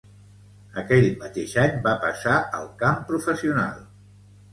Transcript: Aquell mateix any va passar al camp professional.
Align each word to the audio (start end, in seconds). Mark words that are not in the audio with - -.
Aquell 0.81 1.03
mateix 1.23 1.53
any 1.63 1.77
va 1.87 1.93
passar 2.05 2.39
al 2.61 2.65
camp 2.81 2.97
professional. 3.11 3.85